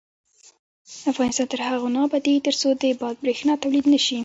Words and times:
افغانستان 1.11 1.47
تر 1.51 1.59
هغو 1.69 1.87
نه 1.95 1.99
ابادیږي، 2.07 2.43
ترڅو 2.47 2.67
د 2.81 2.83
باد 3.01 3.15
بریښنا 3.23 3.53
تولید 3.63 3.85
نشي. 3.93 4.19